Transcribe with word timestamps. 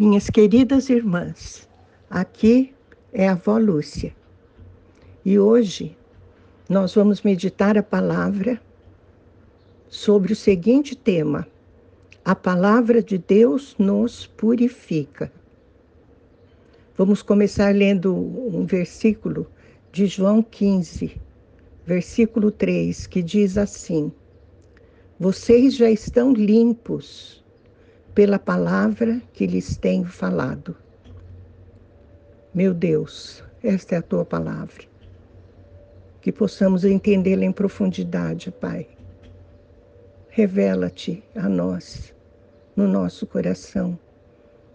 Minhas 0.00 0.30
queridas 0.30 0.88
irmãs, 0.88 1.68
aqui 2.08 2.72
é 3.12 3.28
a 3.28 3.32
avó 3.32 3.58
Lúcia. 3.58 4.16
E 5.22 5.38
hoje 5.38 5.94
nós 6.70 6.94
vamos 6.94 7.20
meditar 7.20 7.76
a 7.76 7.82
palavra 7.82 8.58
sobre 9.90 10.32
o 10.32 10.36
seguinte 10.36 10.96
tema: 10.96 11.46
A 12.24 12.34
palavra 12.34 13.02
de 13.02 13.18
Deus 13.18 13.76
nos 13.78 14.24
purifica. 14.24 15.30
Vamos 16.96 17.20
começar 17.20 17.74
lendo 17.74 18.16
um 18.16 18.64
versículo 18.64 19.46
de 19.92 20.06
João 20.06 20.42
15, 20.42 21.20
versículo 21.84 22.50
3, 22.50 23.06
que 23.06 23.22
diz 23.22 23.58
assim: 23.58 24.10
Vocês 25.18 25.76
já 25.76 25.90
estão 25.90 26.32
limpos 26.32 27.39
pela 28.20 28.38
palavra 28.38 29.18
que 29.32 29.46
lhes 29.46 29.78
tenho 29.78 30.04
falado. 30.04 30.76
Meu 32.52 32.74
Deus, 32.74 33.42
esta 33.62 33.94
é 33.94 33.98
a 33.98 34.02
tua 34.02 34.26
palavra. 34.26 34.84
Que 36.20 36.30
possamos 36.30 36.84
entendê-la 36.84 37.46
em 37.46 37.50
profundidade, 37.50 38.50
Pai. 38.50 38.86
Revela-te 40.28 41.24
a 41.34 41.48
nós, 41.48 42.14
no 42.76 42.86
nosso 42.86 43.26
coração. 43.26 43.98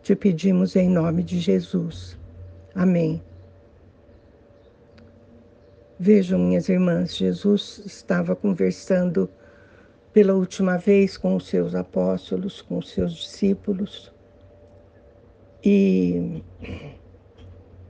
Te 0.01 0.15
pedimos 0.15 0.75
em 0.75 0.89
nome 0.89 1.21
de 1.21 1.39
Jesus. 1.39 2.17
Amém. 2.73 3.21
Vejam, 5.99 6.39
minhas 6.39 6.67
irmãs, 6.67 7.15
Jesus 7.15 7.83
estava 7.85 8.35
conversando 8.35 9.29
pela 10.15 10.33
última 10.33 10.77
vez 10.77 11.17
com 11.17 11.35
os 11.35 11.45
seus 11.45 11.75
apóstolos, 11.75 12.61
com 12.61 12.77
os 12.77 12.89
seus 12.89 13.13
discípulos. 13.13 14.13
E 15.61 16.41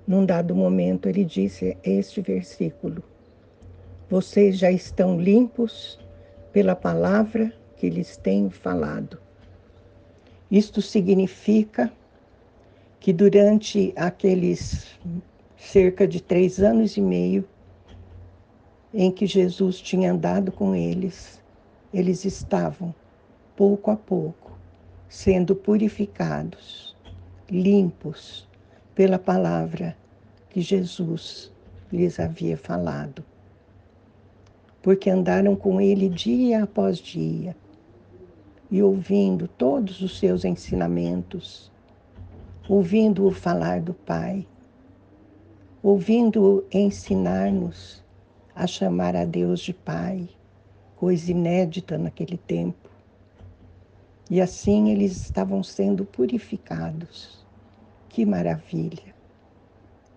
num 0.08 0.26
dado 0.26 0.56
momento 0.56 1.08
ele 1.08 1.24
disse 1.24 1.78
este 1.84 2.22
versículo: 2.22 3.04
Vocês 4.10 4.58
já 4.58 4.72
estão 4.72 5.22
limpos 5.22 6.00
pela 6.52 6.76
palavra 6.76 7.54
que 7.78 7.92
lhes 7.92 8.18
tenho 8.18 8.50
falado. 8.50 9.20
Isto 10.50 10.82
significa 10.82 11.94
que 13.00 13.14
durante 13.14 13.94
aqueles 13.96 15.00
cerca 15.56 16.08
de 16.08 16.24
três 16.24 16.60
anos 16.60 16.98
e 16.98 17.02
meio 17.02 17.48
em 18.92 19.12
que 19.12 19.28
Jesus 19.28 19.80
tinha 19.80 20.12
andado 20.12 20.52
com 20.52 20.74
eles, 20.74 21.45
eles 21.96 22.26
estavam, 22.26 22.94
pouco 23.56 23.90
a 23.90 23.96
pouco, 23.96 24.52
sendo 25.08 25.56
purificados, 25.56 26.94
limpos 27.50 28.46
pela 28.94 29.18
palavra 29.18 29.96
que 30.50 30.60
Jesus 30.60 31.54
lhes 31.90 32.20
havia 32.20 32.58
falado. 32.58 33.24
Porque 34.84 35.10
andaram 35.10 35.56
com 35.56 35.80
ele 35.80 36.10
dia 36.10 36.64
após 36.64 36.98
dia 36.98 37.56
e 38.70 38.84
ouvindo 38.84 39.48
todos 39.48 40.02
os 40.02 40.20
seus 40.20 40.44
ensinamentos, 40.44 41.72
ouvindo-o 42.68 43.32
falar 43.32 43.80
do 43.80 43.94
Pai, 43.94 44.46
ouvindo-o 45.82 46.66
ensinar-nos 46.74 48.04
a 48.54 48.68
chamar 48.68 49.16
a 49.16 49.24
Deus 49.24 49.62
de 49.62 49.74
Pai 49.74 50.28
coisa 51.06 51.30
inédita 51.30 52.00
naquele 52.00 52.36
tempo. 52.36 52.90
E 54.28 54.42
assim 54.42 54.90
eles 54.90 55.16
estavam 55.18 55.62
sendo 55.62 56.04
purificados. 56.04 57.46
Que 58.10 58.26
maravilha! 58.26 59.14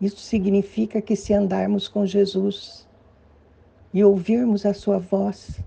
Isso 0.00 0.17
significa 0.17 1.03
que 1.03 1.14
se 1.14 1.34
andarmos 1.34 1.89
com 1.89 2.06
Jesus 2.06 2.89
e 3.92 4.02
ouvirmos 4.02 4.64
a 4.64 4.73
sua 4.73 4.98
voz, 4.98 5.61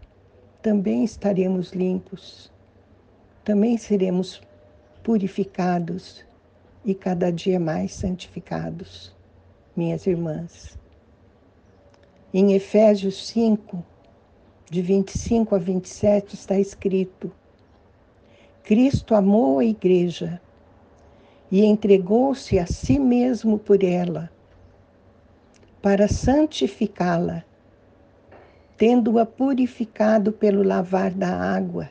também 0.59 1.03
estaremos 1.03 1.71
limpos, 1.71 2.51
também 3.43 3.77
seremos 3.77 4.41
purificados 5.03 6.25
e 6.83 6.95
cada 6.95 7.31
dia 7.31 7.59
mais 7.59 7.93
santificados, 7.93 9.15
minhas 9.75 10.07
irmãs. 10.07 10.79
Em 12.33 12.53
Efésios 12.53 13.27
5, 13.27 13.90
de 14.71 14.81
25 14.81 15.53
a 15.53 15.57
27, 15.57 16.33
está 16.33 16.57
escrito: 16.57 17.29
Cristo 18.63 19.13
amou 19.13 19.59
a 19.59 19.65
igreja 19.65 20.41
e 21.51 21.65
entregou-se 21.65 22.57
a 22.57 22.65
si 22.65 22.97
mesmo 22.97 23.59
por 23.59 23.83
ela, 23.83 24.31
para 25.81 26.07
santificá-la, 26.07 27.43
tendo-a 28.77 29.25
purificado 29.25 30.31
pelo 30.31 30.63
lavar 30.63 31.11
da 31.11 31.35
água, 31.35 31.89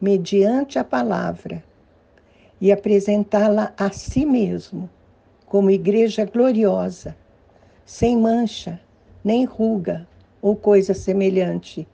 mediante 0.00 0.78
a 0.78 0.84
palavra, 0.84 1.62
e 2.58 2.72
apresentá-la 2.72 3.74
a 3.76 3.90
si 3.90 4.24
mesmo 4.24 4.88
como 5.44 5.70
igreja 5.70 6.24
gloriosa, 6.24 7.14
sem 7.84 8.16
mancha, 8.16 8.80
nem 9.22 9.44
ruga 9.44 10.08
ou 10.40 10.56
coisa 10.56 10.94
semelhante 10.94 11.86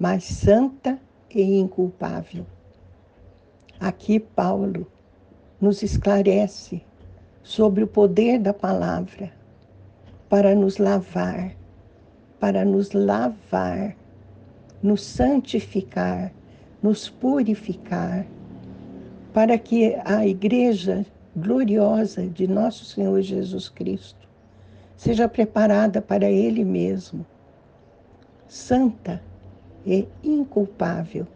mas 0.00 0.24
santa 0.24 0.98
e 1.28 1.42
inculpável. 1.58 2.46
Aqui 3.78 4.18
Paulo 4.18 4.86
nos 5.60 5.82
esclarece 5.82 6.82
sobre 7.42 7.84
o 7.84 7.86
poder 7.86 8.38
da 8.38 8.54
palavra 8.54 9.30
para 10.26 10.54
nos 10.54 10.78
lavar, 10.78 11.54
para 12.38 12.64
nos 12.64 12.92
lavar, 12.92 13.94
nos 14.82 15.02
santificar, 15.02 16.32
nos 16.82 17.10
purificar, 17.10 18.26
para 19.34 19.58
que 19.58 19.96
a 20.06 20.26
igreja 20.26 21.04
gloriosa 21.36 22.26
de 22.26 22.48
nosso 22.48 22.86
Senhor 22.86 23.20
Jesus 23.20 23.68
Cristo 23.68 24.26
seja 24.96 25.28
preparada 25.28 26.00
para 26.00 26.30
Ele 26.30 26.64
mesmo, 26.64 27.26
santa 28.48 29.20
e 29.84 30.08
inculpável. 30.22 31.26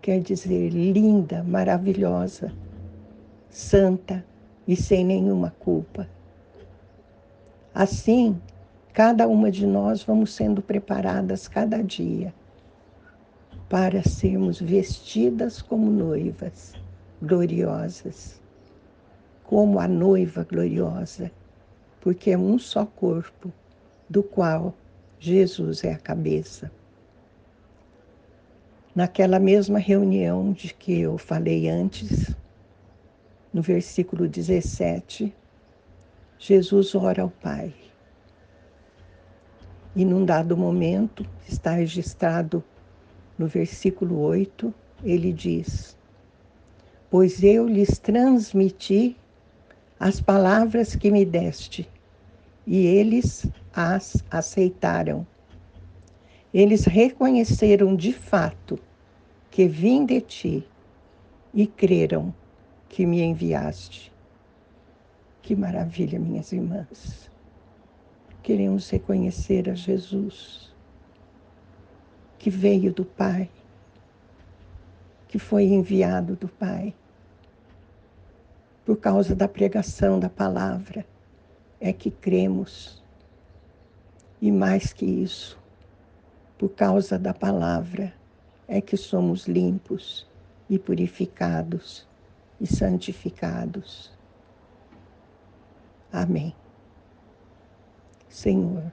Quer 0.00 0.20
dizer, 0.20 0.70
linda, 0.70 1.42
maravilhosa, 1.42 2.52
santa 3.50 4.24
e 4.66 4.76
sem 4.76 5.04
nenhuma 5.04 5.50
culpa. 5.58 6.08
Assim, 7.74 8.40
cada 8.92 9.26
uma 9.28 9.50
de 9.50 9.66
nós 9.66 10.02
vamos 10.02 10.32
sendo 10.34 10.62
preparadas 10.62 11.46
cada 11.46 11.82
dia 11.82 12.34
para 13.68 14.02
sermos 14.02 14.60
vestidas 14.60 15.60
como 15.60 15.90
noivas 15.90 16.72
gloriosas, 17.20 18.40
como 19.44 19.78
a 19.78 19.86
noiva 19.86 20.44
gloriosa, 20.44 21.30
porque 22.00 22.30
é 22.30 22.38
um 22.38 22.58
só 22.58 22.86
corpo, 22.86 23.52
do 24.08 24.22
qual 24.22 24.74
Jesus 25.18 25.84
é 25.84 25.92
a 25.92 25.98
cabeça. 25.98 26.70
Naquela 28.94 29.38
mesma 29.38 29.78
reunião 29.78 30.52
de 30.52 30.72
que 30.74 31.00
eu 31.00 31.18
falei 31.18 31.68
antes, 31.68 32.34
no 33.52 33.62
versículo 33.62 34.26
17, 34.26 35.34
Jesus 36.38 36.94
ora 36.94 37.22
ao 37.22 37.30
Pai. 37.30 37.74
E 39.94 40.04
num 40.04 40.24
dado 40.24 40.56
momento, 40.56 41.26
está 41.48 41.72
registrado 41.72 42.62
no 43.38 43.46
versículo 43.46 44.20
8, 44.20 44.72
ele 45.02 45.32
diz: 45.32 45.96
Pois 47.10 47.42
eu 47.42 47.66
lhes 47.66 47.98
transmiti 47.98 49.16
as 49.98 50.20
palavras 50.20 50.94
que 50.94 51.10
me 51.10 51.24
deste, 51.24 51.88
e 52.66 52.86
eles 52.86 53.46
as 53.72 54.24
aceitaram. 54.30 55.26
Eles 56.52 56.84
reconheceram 56.84 57.94
de 57.94 58.12
fato 58.12 58.78
que 59.50 59.66
vim 59.66 60.06
de 60.06 60.20
ti 60.20 60.68
e 61.52 61.66
creram 61.66 62.34
que 62.88 63.04
me 63.04 63.20
enviaste. 63.20 64.12
Que 65.42 65.54
maravilha, 65.54 66.18
minhas 66.18 66.52
irmãs. 66.52 67.30
Queremos 68.42 68.88
reconhecer 68.88 69.68
a 69.68 69.74
Jesus, 69.74 70.74
que 72.38 72.48
veio 72.48 72.92
do 72.92 73.04
Pai, 73.04 73.50
que 75.26 75.38
foi 75.38 75.64
enviado 75.64 76.34
do 76.34 76.48
Pai. 76.48 76.94
Por 78.86 78.96
causa 78.96 79.34
da 79.34 79.46
pregação 79.46 80.18
da 80.18 80.30
palavra, 80.30 81.04
é 81.78 81.92
que 81.92 82.10
cremos. 82.10 83.02
E 84.40 84.50
mais 84.50 84.92
que 84.92 85.04
isso, 85.04 85.57
por 86.58 86.70
causa 86.70 87.18
da 87.18 87.32
palavra, 87.32 88.12
é 88.66 88.80
que 88.80 88.96
somos 88.96 89.46
limpos 89.46 90.26
e 90.68 90.78
purificados 90.78 92.06
e 92.60 92.66
santificados. 92.66 94.12
Amém. 96.12 96.54
Senhor, 98.28 98.92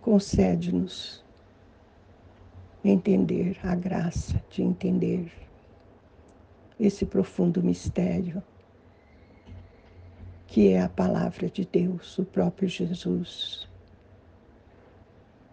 concede-nos 0.00 1.22
entender 2.82 3.58
a 3.62 3.74
graça 3.74 4.42
de 4.50 4.62
entender 4.62 5.30
esse 6.78 7.06
profundo 7.06 7.62
mistério 7.62 8.42
que 10.46 10.68
é 10.68 10.80
a 10.80 10.88
palavra 10.88 11.48
de 11.48 11.64
Deus, 11.64 12.18
o 12.18 12.24
próprio 12.24 12.68
Jesus. 12.68 13.68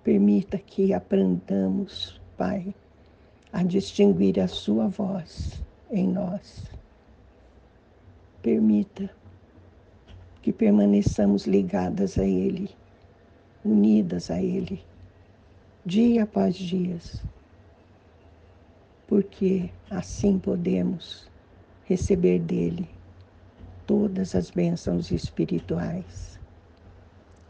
Permita 0.03 0.57
que 0.57 0.94
aprendamos, 0.95 2.19
Pai, 2.36 2.74
a 3.53 3.62
distinguir 3.62 4.39
a 4.39 4.48
Sua 4.48 4.88
voz 4.88 5.62
em 5.92 6.07
nós. 6.07 6.63
Permita 8.42 9.12
que 10.42 10.51
permaneçamos 10.51 11.45
ligadas 11.45 12.18
a 12.18 12.25
Ele, 12.25 12.71
unidas 13.63 14.31
a 14.31 14.42
Ele, 14.42 14.83
dia 15.86 16.24
após 16.24 16.56
dia, 16.56 16.97
porque 19.07 19.69
assim 19.88 20.39
podemos 20.39 21.30
receber 21.86 22.39
dele 22.39 22.89
todas 23.86 24.33
as 24.33 24.50
bênçãos 24.50 25.12
espirituais. 25.12 26.39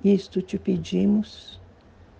Isto 0.04 0.42
te 0.42 0.58
pedimos 0.58 1.61